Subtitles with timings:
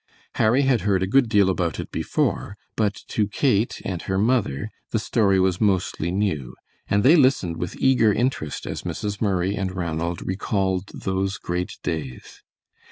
[0.41, 4.71] Harry had heard a good deal about it before, but to Kate and her mother
[4.89, 6.55] the story was mostly new,
[6.87, 9.21] and they listened with eager interest as Mrs.
[9.21, 12.41] Murray and Ranald recalled those great days.